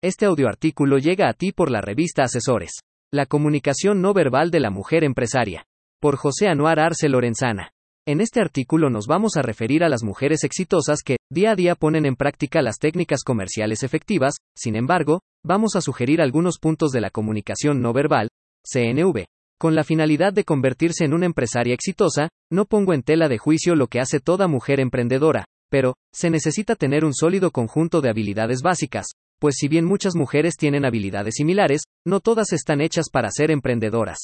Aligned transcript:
Este 0.00 0.26
audioartículo 0.26 0.98
llega 0.98 1.28
a 1.28 1.32
ti 1.32 1.50
por 1.50 1.72
la 1.72 1.80
revista 1.80 2.22
Asesores. 2.22 2.70
La 3.12 3.26
comunicación 3.26 4.00
no 4.00 4.14
verbal 4.14 4.52
de 4.52 4.60
la 4.60 4.70
mujer 4.70 5.02
empresaria. 5.02 5.66
Por 6.00 6.14
José 6.14 6.46
Anuar 6.46 6.78
Arce 6.78 7.08
Lorenzana. 7.08 7.72
En 8.06 8.20
este 8.20 8.40
artículo 8.40 8.90
nos 8.90 9.08
vamos 9.08 9.36
a 9.36 9.42
referir 9.42 9.82
a 9.82 9.88
las 9.88 10.04
mujeres 10.04 10.44
exitosas 10.44 11.00
que, 11.04 11.16
día 11.32 11.50
a 11.50 11.56
día, 11.56 11.74
ponen 11.74 12.06
en 12.06 12.14
práctica 12.14 12.62
las 12.62 12.78
técnicas 12.78 13.24
comerciales 13.24 13.82
efectivas, 13.82 14.36
sin 14.56 14.76
embargo, 14.76 15.22
vamos 15.44 15.74
a 15.74 15.80
sugerir 15.80 16.22
algunos 16.22 16.60
puntos 16.60 16.92
de 16.92 17.00
la 17.00 17.10
comunicación 17.10 17.82
no 17.82 17.92
verbal, 17.92 18.28
CNV. 18.72 19.24
Con 19.58 19.74
la 19.74 19.82
finalidad 19.82 20.32
de 20.32 20.44
convertirse 20.44 21.06
en 21.06 21.12
una 21.12 21.26
empresaria 21.26 21.74
exitosa, 21.74 22.28
no 22.52 22.66
pongo 22.66 22.94
en 22.94 23.02
tela 23.02 23.28
de 23.28 23.38
juicio 23.38 23.74
lo 23.74 23.88
que 23.88 23.98
hace 23.98 24.20
toda 24.20 24.46
mujer 24.46 24.78
emprendedora, 24.78 25.46
pero, 25.68 25.94
se 26.14 26.30
necesita 26.30 26.76
tener 26.76 27.04
un 27.04 27.14
sólido 27.14 27.50
conjunto 27.50 28.00
de 28.00 28.10
habilidades 28.10 28.62
básicas, 28.62 29.08
pues 29.38 29.56
si 29.58 29.68
bien 29.68 29.84
muchas 29.84 30.14
mujeres 30.14 30.56
tienen 30.56 30.84
habilidades 30.84 31.34
similares, 31.36 31.82
no 32.06 32.20
todas 32.20 32.52
están 32.52 32.80
hechas 32.80 33.06
para 33.10 33.30
ser 33.30 33.50
emprendedoras. 33.50 34.18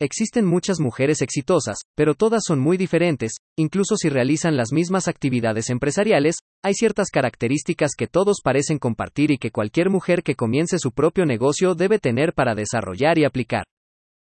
Existen 0.00 0.44
muchas 0.44 0.80
mujeres 0.80 1.22
exitosas, 1.22 1.78
pero 1.94 2.14
todas 2.14 2.42
son 2.44 2.58
muy 2.58 2.76
diferentes, 2.76 3.34
incluso 3.56 3.96
si 3.96 4.08
realizan 4.08 4.56
las 4.56 4.72
mismas 4.72 5.06
actividades 5.06 5.70
empresariales, 5.70 6.38
hay 6.64 6.74
ciertas 6.74 7.10
características 7.10 7.92
que 7.96 8.08
todos 8.08 8.40
parecen 8.42 8.78
compartir 8.78 9.30
y 9.30 9.38
que 9.38 9.52
cualquier 9.52 9.90
mujer 9.90 10.24
que 10.24 10.34
comience 10.34 10.78
su 10.78 10.90
propio 10.90 11.24
negocio 11.24 11.76
debe 11.76 12.00
tener 12.00 12.32
para 12.32 12.56
desarrollar 12.56 13.18
y 13.18 13.24
aplicar. 13.24 13.64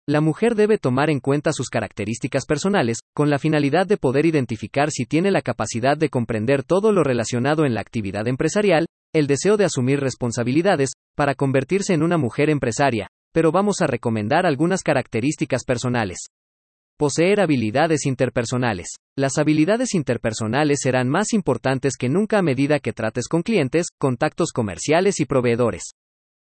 La 0.07 0.21
mujer 0.21 0.55
debe 0.55 0.79
tomar 0.79 1.11
en 1.11 1.19
cuenta 1.19 1.53
sus 1.53 1.71
características 1.71 2.45
personales, 2.45 2.99
con 3.15 3.31
la 3.31 3.39
finalidad 3.39 3.87
de 3.87 3.97
poder 3.97 4.27
identificar 4.27 4.91
si 4.91 5.07
tiene 5.07 5.31
la 5.31 5.41
capacidad 5.41 5.97
de 5.97 6.11
comprender 6.11 6.63
todo 6.63 6.93
lo 6.93 7.03
relacionado 7.03 7.65
en 7.65 7.75
la 7.75 7.81
actividad 7.81 8.29
empresarial, 8.29 8.87
el 9.15 9.29
deseo 9.29 9.57
de 9.57 9.65
asumir 9.65 10.01
responsabilidades, 10.01 10.91
para 11.15 11.37
convertirse 11.37 11.95
en 11.95 12.03
una 12.03 12.19
mujer 12.19 12.51
empresaria, 12.51 13.09
pero 13.33 13.53
vamos 13.53 13.81
a 13.81 13.87
recomendar 13.87 14.45
algunas 14.45 14.83
características 14.83 15.65
personales. 15.65 16.27
Poseer 16.99 17.41
habilidades 17.41 18.07
interpersonales. 18.07 18.89
Las 19.17 19.39
habilidades 19.39 19.95
interpersonales 19.95 20.81
serán 20.83 21.09
más 21.09 21.33
importantes 21.33 21.95
que 21.97 22.09
nunca 22.09 22.39
a 22.39 22.43
medida 22.43 22.81
que 22.81 22.93
trates 22.93 23.29
con 23.29 23.43
clientes, 23.43 23.87
contactos 23.99 24.51
comerciales 24.53 25.21
y 25.21 25.25
proveedores. 25.25 25.93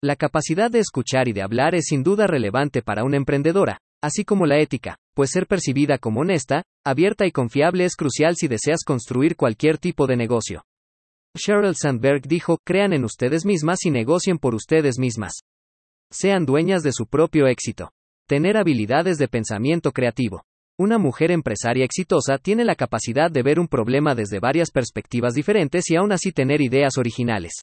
La 0.02 0.16
capacidad 0.16 0.72
de 0.72 0.80
escuchar 0.80 1.28
y 1.28 1.34
de 1.34 1.42
hablar 1.42 1.76
es 1.76 1.86
sin 1.88 2.04
duda 2.04 2.26
relevante 2.26 2.82
para 2.82 3.04
una 3.04 3.18
emprendedora, 3.18 3.80
así 4.02 4.24
como 4.24 4.46
la 4.46 4.60
ética, 4.60 4.98
pues 5.14 5.32
ser 5.32 5.48
percibida 5.48 5.98
como 5.98 6.22
honesta, 6.22 6.64
abierta 6.86 7.26
y 7.26 7.32
confiable 7.32 7.84
es 7.84 7.96
crucial 7.96 8.36
si 8.38 8.48
deseas 8.48 8.84
construir 8.86 9.36
cualquier 9.36 9.78
tipo 9.78 10.08
de 10.08 10.16
negocio. 10.16 10.64
Sheryl 11.36 11.76
Sandberg 11.76 12.22
dijo, 12.28 12.58
crean 12.64 12.94
en 12.94 13.04
ustedes 13.04 13.46
mismas 13.46 13.86
y 13.86 13.92
negocien 13.92 14.38
por 14.38 14.56
ustedes 14.56 14.98
mismas. 14.98 15.34
Sean 16.10 16.46
dueñas 16.46 16.82
de 16.82 16.94
su 16.94 17.08
propio 17.08 17.48
éxito. 17.48 17.92
Tener 18.28 18.58
habilidades 18.58 19.18
de 19.18 19.28
pensamiento 19.28 19.92
creativo. 19.92 20.44
Una 20.78 20.98
mujer 20.98 21.32
empresaria 21.32 21.86
exitosa 21.86 22.38
tiene 22.38 22.64
la 22.64 22.76
capacidad 22.76 23.30
de 23.30 23.44
ver 23.44 23.60
un 23.60 23.68
problema 23.68 24.16
desde 24.16 24.40
varias 24.40 24.72
perspectivas 24.72 25.34
diferentes 25.34 25.90
y 25.90 25.98
aún 25.98 26.12
así 26.12 26.32
tener 26.32 26.62
ideas 26.62 26.98
originales. 26.98 27.54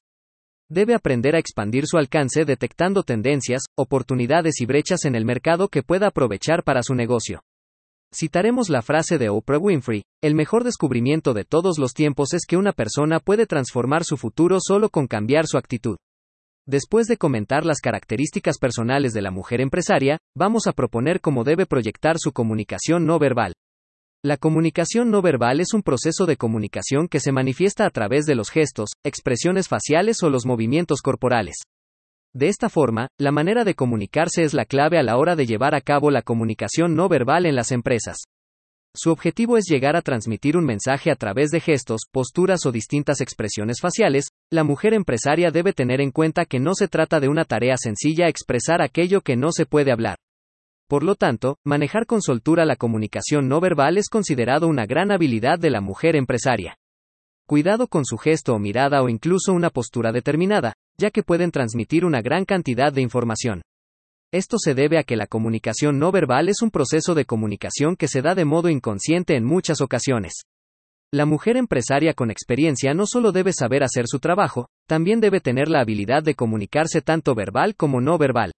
Debe 0.71 0.95
aprender 0.95 1.35
a 1.35 1.39
expandir 1.39 1.87
su 1.87 1.99
alcance 1.99 2.45
detectando 2.45 3.03
tendencias, 3.03 3.63
oportunidades 3.75 4.61
y 4.61 4.67
brechas 4.67 5.05
en 5.05 5.15
el 5.15 5.25
mercado 5.25 5.69
que 5.69 5.83
pueda 5.83 6.09
aprovechar 6.09 6.63
para 6.63 6.83
su 6.83 6.95
negocio. 6.95 7.43
Citaremos 8.15 8.69
la 8.69 8.83
frase 8.83 9.17
de 9.17 9.31
Oprah 9.31 9.57
Winfrey, 9.57 10.03
el 10.23 10.35
mejor 10.35 10.65
descubrimiento 10.65 11.33
de 11.33 11.45
todos 11.45 11.79
los 11.79 11.95
tiempos 11.95 12.35
es 12.35 12.43
que 12.47 12.59
una 12.59 12.73
persona 12.73 13.21
puede 13.21 13.47
transformar 13.47 14.05
su 14.05 14.19
futuro 14.19 14.59
solo 14.61 14.91
con 14.91 15.07
cambiar 15.07 15.47
su 15.47 15.57
actitud. 15.57 15.97
Después 16.69 17.07
de 17.07 17.17
comentar 17.17 17.65
las 17.65 17.81
características 17.81 18.59
personales 18.59 19.15
de 19.15 19.23
la 19.23 19.31
mujer 19.31 19.63
empresaria, 19.63 20.19
vamos 20.37 20.67
a 20.67 20.73
proponer 20.73 21.23
cómo 21.23 21.43
debe 21.43 21.65
proyectar 21.65 22.17
su 22.19 22.33
comunicación 22.33 23.07
no 23.07 23.19
verbal. 23.19 23.55
La 24.23 24.37
comunicación 24.37 25.11
no 25.11 25.23
verbal 25.23 25.61
es 25.61 25.73
un 25.73 25.83
proceso 25.83 26.27
de 26.27 26.37
comunicación 26.37 27.09
que 27.09 27.19
se 27.19 27.33
manifiesta 27.33 27.87
a 27.87 27.91
través 27.91 28.27
de 28.27 28.35
los 28.35 28.51
gestos, 28.51 28.91
expresiones 29.05 29.69
faciales 29.69 30.23
o 30.23 30.29
los 30.29 30.45
movimientos 30.45 31.01
corporales. 31.01 31.57
De 32.35 32.49
esta 32.49 32.71
forma, 32.71 33.09
la 33.19 33.31
manera 33.31 33.63
de 33.63 33.75
comunicarse 33.75 34.43
es 34.43 34.55
la 34.55 34.65
clave 34.65 34.99
a 34.99 35.03
la 35.03 35.19
hora 35.19 35.37
de 35.37 35.45
llevar 35.45 35.75
a 35.75 35.83
cabo 35.83 36.11
la 36.11 36.23
comunicación 36.23 36.95
no 36.95 37.09
verbal 37.09 37.45
en 37.45 37.55
las 37.55 37.73
empresas. 37.73 38.17
Su 38.95 39.11
objetivo 39.11 39.59
es 39.59 39.65
llegar 39.67 39.97
a 39.97 40.03
transmitir 40.03 40.57
un 40.57 40.65
mensaje 40.65 41.11
a 41.11 41.17
través 41.17 41.51
de 41.51 41.61
gestos, 41.61 42.03
posturas 42.11 42.65
o 42.65 42.73
distintas 42.73 43.21
expresiones 43.21 43.81
faciales. 43.81 44.29
La 44.51 44.65
mujer 44.65 44.95
empresaria 44.95 45.51
debe 45.51 45.75
tener 45.75 46.01
en 46.01 46.11
cuenta 46.11 46.47
que 46.47 46.59
no 46.59 46.75
se 46.75 46.89
trata 46.89 47.21
de 47.21 47.29
una 47.29 47.45
tarea 47.45 47.77
sencilla 47.77 48.29
expresar 48.29 48.81
aquello 48.81 49.21
que 49.21 49.37
no 49.37 49.53
se 49.53 49.67
puede 49.67 49.93
hablar. 49.93 50.17
Por 50.89 51.05
lo 51.05 51.15
tanto, 51.15 51.57
manejar 51.65 52.07
con 52.07 52.21
soltura 52.21 52.65
la 52.65 52.77
comunicación 52.77 53.49
no 53.49 53.61
verbal 53.61 53.97
es 53.97 54.09
considerado 54.09 54.69
una 54.69 54.85
gran 54.85 55.11
habilidad 55.11 55.59
de 55.59 55.71
la 55.71 55.81
mujer 55.81 56.17
empresaria. 56.17 56.77
Cuidado 57.47 57.89
con 57.89 58.05
su 58.05 58.19
gesto 58.19 58.55
o 58.55 58.59
mirada 58.59 59.03
o 59.03 59.09
incluso 59.09 59.53
una 59.53 59.71
postura 59.71 60.13
determinada, 60.13 60.75
ya 60.99 61.11
que 61.11 61.23
pueden 61.23 61.51
transmitir 61.51 62.05
una 62.05 62.23
gran 62.23 62.45
cantidad 62.45 62.93
de 62.93 63.03
información. 63.03 63.63
Esto 64.33 64.57
se 64.59 64.75
debe 64.75 64.99
a 64.99 65.03
que 65.03 65.17
la 65.17 65.27
comunicación 65.27 65.99
no 65.99 66.11
verbal 66.11 66.49
es 66.49 66.63
un 66.63 66.71
proceso 66.71 67.15
de 67.15 67.27
comunicación 67.27 67.97
que 67.97 68.09
se 68.09 68.23
da 68.23 68.35
de 68.35 68.47
modo 68.47 68.71
inconsciente 68.71 69.37
en 69.37 69.45
muchas 69.45 69.81
ocasiones. 69.81 70.33
La 71.13 71.27
mujer 71.27 71.59
empresaria 71.59 72.15
con 72.15 72.31
experiencia 72.31 72.95
no 72.95 73.05
solo 73.07 73.33
debe 73.33 73.53
saber 73.53 73.83
hacer 73.83 74.07
su 74.07 74.19
trabajo, 74.19 74.69
también 74.89 75.21
debe 75.21 75.41
tener 75.41 75.69
la 75.69 75.81
habilidad 75.81 76.23
de 76.23 76.35
comunicarse 76.35 77.03
tanto 77.03 77.35
verbal 77.35 77.77
como 77.77 78.01
no 78.01 78.17
verbal. 78.17 78.53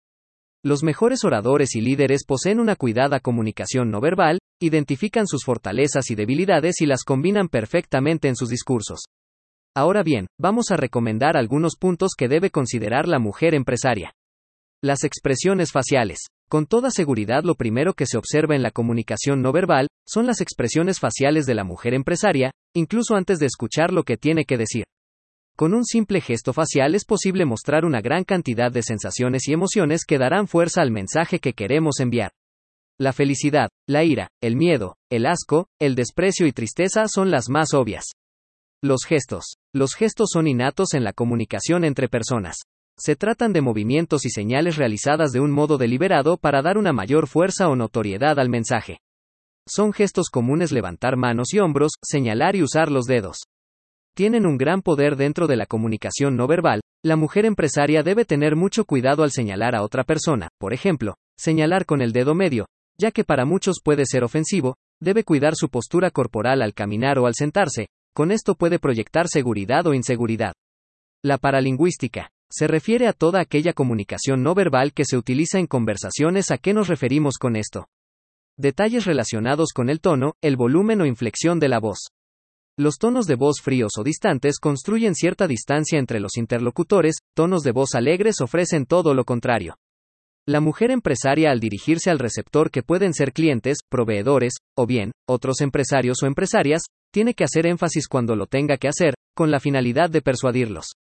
Los 0.65 0.85
mejores 0.85 1.25
oradores 1.25 1.75
y 1.75 1.81
líderes 1.81 2.25
poseen 2.25 2.61
una 2.61 2.77
cuidada 2.77 3.19
comunicación 3.19 3.91
no 3.91 4.01
verbal, 4.01 4.39
identifican 4.63 5.27
sus 5.27 5.45
fortalezas 5.45 6.11
y 6.11 6.15
debilidades 6.15 6.81
y 6.81 6.87
las 6.87 7.03
combinan 7.03 7.49
perfectamente 7.49 8.29
en 8.29 8.37
sus 8.37 8.51
discursos. 8.51 9.01
Ahora 9.77 10.05
bien, 10.05 10.29
vamos 10.39 10.71
a 10.71 10.77
recomendar 10.77 11.37
algunos 11.37 11.75
puntos 11.77 12.13
que 12.17 12.29
debe 12.29 12.51
considerar 12.51 13.09
la 13.09 13.19
mujer 13.19 13.55
empresaria. 13.55 14.13
Las 14.81 15.03
expresiones 15.03 15.73
faciales. 15.73 16.21
Con 16.49 16.67
toda 16.67 16.93
seguridad 16.93 17.43
lo 17.43 17.57
primero 17.57 17.95
que 17.95 18.07
se 18.07 18.17
observa 18.17 18.55
en 18.55 18.63
la 18.63 18.71
comunicación 18.71 19.43
no 19.43 19.51
verbal, 19.51 19.89
son 20.07 20.27
las 20.27 20.41
expresiones 20.41 21.01
faciales 21.01 21.45
de 21.47 21.55
la 21.55 21.65
mujer 21.65 21.93
empresaria, 21.93 22.53
incluso 22.73 23.17
antes 23.17 23.41
de 23.41 23.47
escuchar 23.47 23.93
lo 23.93 24.05
que 24.05 24.17
tiene 24.17 24.45
que 24.45 24.59
decir. 24.59 24.85
Con 25.57 25.75
un 25.75 25.85
simple 25.85 26.21
gesto 26.21 26.53
facial 26.53 26.95
es 26.95 27.05
posible 27.05 27.45
mostrar 27.45 27.85
una 27.85 28.01
gran 28.01 28.23
cantidad 28.23 28.71
de 28.71 28.83
sensaciones 28.83 29.49
y 29.49 29.55
emociones 29.55 30.05
que 30.05 30.19
darán 30.19 30.47
fuerza 30.47 30.83
al 30.83 30.93
mensaje 30.93 31.41
que 31.41 31.53
queremos 31.53 31.99
enviar. 31.99 32.31
La 32.97 33.13
felicidad, 33.13 33.71
la 33.89 34.05
ira, 34.05 34.29
el 34.41 34.55
miedo, 34.55 34.95
el 35.11 35.27
asco, 35.27 35.67
el 35.81 35.97
desprecio 35.97 36.47
y 36.47 36.53
tristeza 36.53 37.09
son 37.09 37.33
las 37.33 37.49
más 37.49 37.75
obvias. 37.75 38.05
Los 38.85 39.07
gestos. 39.07 39.57
Los 39.73 39.95
gestos 39.95 40.29
son 40.31 40.47
innatos 40.47 40.93
en 40.93 41.05
la 41.05 41.15
comunicación 41.15 41.87
entre 41.87 42.07
personas. 42.07 42.65
Se 42.99 43.17
tratan 43.17 43.55
de 43.55 43.63
movimientos 43.63 44.27
y 44.27 44.29
señales 44.29 44.77
realizadas 44.77 45.33
de 45.33 45.41
un 45.41 45.53
modo 45.53 45.79
deliberado 45.79 46.37
para 46.37 46.61
dar 46.61 46.77
una 46.77 46.93
mayor 46.93 47.27
fuerza 47.27 47.71
o 47.71 47.77
notoriedad 47.77 48.39
al 48.39 48.51
mensaje. 48.51 48.99
Son 49.67 49.95
gestos 49.95 50.29
comunes 50.29 50.71
levantar 50.71 51.17
manos 51.17 51.55
y 51.55 51.61
hombros, 51.61 51.93
señalar 52.03 52.57
y 52.57 52.63
usar 52.63 52.91
los 52.91 53.07
dedos. 53.07 53.39
Tienen 54.15 54.45
un 54.45 54.59
gran 54.59 54.83
poder 54.83 55.17
dentro 55.17 55.47
de 55.47 55.57
la 55.57 55.65
comunicación 55.65 56.37
no 56.37 56.47
verbal. 56.47 56.83
La 57.03 57.17
mujer 57.17 57.47
empresaria 57.47 58.03
debe 58.03 58.27
tener 58.27 58.55
mucho 58.55 58.85
cuidado 58.85 59.23
al 59.23 59.31
señalar 59.31 59.75
a 59.75 59.83
otra 59.83 60.05
persona, 60.05 60.51
por 60.59 60.75
ejemplo, 60.75 61.15
señalar 61.39 61.87
con 61.87 62.03
el 62.03 62.13
dedo 62.13 62.35
medio, 62.35 62.67
ya 62.99 63.13
que 63.13 63.25
para 63.25 63.47
muchos 63.47 63.77
puede 63.83 64.05
ser 64.05 64.25
ofensivo, 64.25 64.77
debe 65.01 65.25
cuidar 65.25 65.55
su 65.57 65.71
postura 65.71 66.11
corporal 66.11 66.61
al 66.61 66.75
caminar 66.75 67.19
o 67.19 67.27
al 67.27 67.33
sentarse, 67.35 67.87
con 68.15 68.31
esto 68.31 68.55
puede 68.55 68.79
proyectar 68.79 69.29
seguridad 69.29 69.87
o 69.87 69.93
inseguridad. 69.93 70.55
La 71.23 71.37
paralingüística. 71.37 72.31
Se 72.51 72.69
refiere 72.69 73.09
a 73.09 73.13
toda 73.13 73.41
aquella 73.41 73.73
comunicación 73.73 74.43
no 74.45 74.55
verbal 74.55 74.93
que 74.93 75.05
se 75.05 75.17
utiliza 75.17 75.59
en 75.59 75.67
conversaciones. 75.67 76.53
¿A 76.53 76.59
qué 76.59 76.73
nos 76.73 76.87
referimos 76.87 77.39
con 77.39 77.57
esto? 77.57 77.89
Detalles 78.57 79.05
relacionados 79.05 79.73
con 79.75 79.91
el 79.91 80.01
tono, 80.01 80.35
el 80.41 80.57
volumen 80.57 81.01
o 81.01 81.07
inflexión 81.07 81.59
de 81.59 81.69
la 81.69 81.81
voz. 81.81 82.11
Los 82.79 82.99
tonos 82.99 83.27
de 83.27 83.35
voz 83.35 83.61
fríos 83.61 83.93
o 83.99 84.05
distantes 84.05 84.59
construyen 84.61 85.17
cierta 85.17 85.49
distancia 85.49 85.99
entre 85.99 86.21
los 86.21 86.37
interlocutores, 86.37 87.17
tonos 87.35 87.63
de 87.63 87.73
voz 87.73 87.97
alegres 87.97 88.41
ofrecen 88.41 88.87
todo 88.87 89.15
lo 89.15 89.25
contrario. 89.25 89.77
La 90.47 90.61
mujer 90.61 90.91
empresaria 90.91 91.51
al 91.51 91.59
dirigirse 91.59 92.11
al 92.11 92.19
receptor 92.19 92.71
que 92.71 92.83
pueden 92.83 93.15
ser 93.15 93.33
clientes, 93.33 93.79
proveedores, 93.89 94.55
o 94.77 94.87
bien, 94.87 95.13
otros 95.27 95.61
empresarios 95.61 96.23
o 96.23 96.27
empresarias, 96.27 96.83
tiene 97.15 97.35
que 97.35 97.45
hacer 97.45 97.65
énfasis 97.67 98.09
cuando 98.09 98.35
lo 98.35 98.49
tenga 98.49 98.77
que 98.77 98.89
hacer, 98.89 99.15
con 99.37 99.53
la 99.53 99.61
finalidad 99.61 100.11
de 100.11 100.21
persuadirlos. 100.21 100.97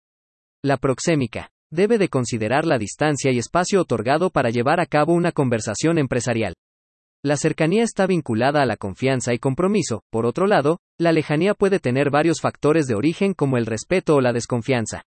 La 0.65 0.77
proxémica. 0.77 1.51
Debe 1.71 1.99
de 1.99 2.09
considerar 2.09 2.65
la 2.65 2.79
distancia 2.79 3.31
y 3.31 3.37
espacio 3.37 3.79
otorgado 3.79 4.31
para 4.31 4.49
llevar 4.49 4.79
a 4.79 4.87
cabo 4.87 5.13
una 5.13 5.31
conversación 5.31 5.99
empresarial. 5.99 6.55
La 7.23 7.37
cercanía 7.37 7.83
está 7.83 8.07
vinculada 8.07 8.63
a 8.63 8.65
la 8.65 8.75
confianza 8.75 9.35
y 9.35 9.37
compromiso, 9.37 10.01
por 10.09 10.25
otro 10.25 10.47
lado, 10.47 10.79
la 10.97 11.11
lejanía 11.11 11.53
puede 11.53 11.79
tener 11.79 12.09
varios 12.09 12.41
factores 12.41 12.87
de 12.87 12.95
origen 12.95 13.35
como 13.35 13.57
el 13.57 13.67
respeto 13.67 14.15
o 14.15 14.21
la 14.21 14.33
desconfianza. 14.33 15.03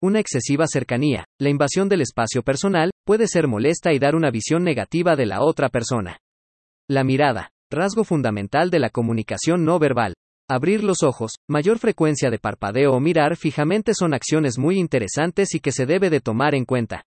Una 0.00 0.20
excesiva 0.20 0.68
cercanía, 0.68 1.24
la 1.40 1.48
invasión 1.48 1.88
del 1.88 2.02
espacio 2.02 2.44
personal, 2.44 2.92
puede 3.04 3.26
ser 3.26 3.48
molesta 3.48 3.92
y 3.92 3.98
dar 3.98 4.14
una 4.14 4.30
visión 4.30 4.62
negativa 4.62 5.16
de 5.16 5.26
la 5.26 5.42
otra 5.42 5.68
persona. 5.68 6.18
La 6.88 7.02
mirada, 7.02 7.50
rasgo 7.72 8.04
fundamental 8.04 8.70
de 8.70 8.78
la 8.78 8.90
comunicación 8.90 9.64
no 9.64 9.80
verbal. 9.80 10.14
Abrir 10.50 10.82
los 10.82 11.02
ojos, 11.02 11.32
mayor 11.46 11.78
frecuencia 11.78 12.30
de 12.30 12.38
parpadeo 12.38 12.92
o 12.94 13.00
mirar 13.00 13.36
fijamente 13.36 13.92
son 13.92 14.14
acciones 14.14 14.56
muy 14.56 14.78
interesantes 14.78 15.54
y 15.54 15.60
que 15.60 15.72
se 15.72 15.84
debe 15.84 16.08
de 16.08 16.20
tomar 16.20 16.54
en 16.54 16.64
cuenta. 16.64 17.02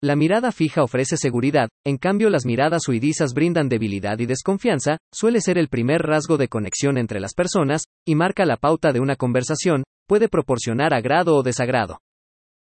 La 0.00 0.14
mirada 0.14 0.52
fija 0.52 0.84
ofrece 0.84 1.16
seguridad, 1.16 1.70
en 1.84 1.96
cambio 1.96 2.30
las 2.30 2.46
miradas 2.46 2.86
huidizas 2.86 3.34
brindan 3.34 3.68
debilidad 3.68 4.20
y 4.20 4.26
desconfianza, 4.26 4.98
suele 5.12 5.40
ser 5.40 5.58
el 5.58 5.66
primer 5.66 6.02
rasgo 6.02 6.36
de 6.36 6.46
conexión 6.46 6.98
entre 6.98 7.18
las 7.18 7.34
personas, 7.34 7.82
y 8.06 8.14
marca 8.14 8.46
la 8.46 8.56
pauta 8.56 8.92
de 8.92 9.00
una 9.00 9.16
conversación, 9.16 9.82
puede 10.06 10.28
proporcionar 10.28 10.94
agrado 10.94 11.34
o 11.34 11.42
desagrado. 11.42 11.98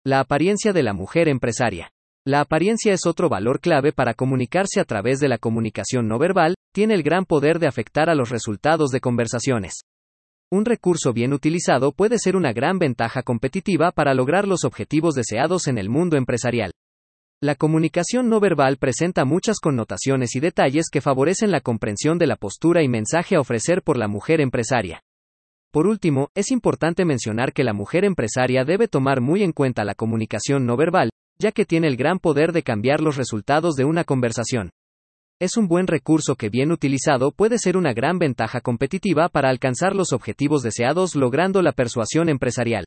La 0.06 0.20
apariencia 0.20 0.72
de 0.72 0.84
la 0.84 0.92
mujer 0.92 1.26
empresaria. 1.26 1.90
La 2.24 2.40
apariencia 2.40 2.92
es 2.92 3.04
otro 3.04 3.28
valor 3.28 3.58
clave 3.58 3.92
para 3.92 4.14
comunicarse 4.14 4.78
a 4.78 4.84
través 4.84 5.18
de 5.18 5.26
la 5.26 5.38
comunicación 5.38 6.06
no 6.06 6.20
verbal, 6.20 6.54
tiene 6.72 6.94
el 6.94 7.02
gran 7.02 7.24
poder 7.24 7.58
de 7.58 7.66
afectar 7.66 8.08
a 8.08 8.14
los 8.14 8.30
resultados 8.30 8.90
de 8.90 9.00
conversaciones. 9.00 9.82
Un 10.50 10.64
recurso 10.64 11.12
bien 11.12 11.32
utilizado 11.32 11.92
puede 11.92 12.18
ser 12.18 12.36
una 12.36 12.52
gran 12.52 12.78
ventaja 12.78 13.22
competitiva 13.22 13.90
para 13.92 14.14
lograr 14.14 14.46
los 14.46 14.64
objetivos 14.64 15.14
deseados 15.14 15.66
en 15.66 15.78
el 15.78 15.88
mundo 15.88 16.16
empresarial. 16.16 16.72
La 17.42 17.56
comunicación 17.56 18.28
no 18.28 18.40
verbal 18.40 18.76
presenta 18.76 19.24
muchas 19.24 19.58
connotaciones 19.60 20.34
y 20.36 20.40
detalles 20.40 20.86
que 20.90 21.00
favorecen 21.00 21.50
la 21.50 21.60
comprensión 21.60 22.18
de 22.18 22.26
la 22.26 22.36
postura 22.36 22.82
y 22.82 22.88
mensaje 22.88 23.36
a 23.36 23.40
ofrecer 23.40 23.82
por 23.82 23.98
la 23.98 24.08
mujer 24.08 24.40
empresaria. 24.40 25.02
Por 25.70 25.86
último, 25.86 26.28
es 26.34 26.52
importante 26.52 27.04
mencionar 27.04 27.52
que 27.52 27.64
la 27.64 27.72
mujer 27.72 28.04
empresaria 28.04 28.64
debe 28.64 28.86
tomar 28.86 29.20
muy 29.20 29.42
en 29.42 29.52
cuenta 29.52 29.84
la 29.84 29.94
comunicación 29.94 30.66
no 30.66 30.76
verbal, 30.76 31.10
ya 31.38 31.50
que 31.50 31.64
tiene 31.64 31.88
el 31.88 31.96
gran 31.96 32.20
poder 32.20 32.52
de 32.52 32.62
cambiar 32.62 33.00
los 33.00 33.16
resultados 33.16 33.74
de 33.74 33.84
una 33.84 34.04
conversación. 34.04 34.70
Es 35.40 35.56
un 35.56 35.66
buen 35.66 35.88
recurso 35.88 36.36
que 36.36 36.48
bien 36.48 36.70
utilizado 36.70 37.32
puede 37.32 37.58
ser 37.58 37.76
una 37.76 37.92
gran 37.92 38.18
ventaja 38.18 38.60
competitiva 38.60 39.28
para 39.28 39.50
alcanzar 39.50 39.96
los 39.96 40.12
objetivos 40.12 40.62
deseados 40.62 41.16
logrando 41.16 41.60
la 41.60 41.72
persuasión 41.72 42.28
empresarial. 42.28 42.84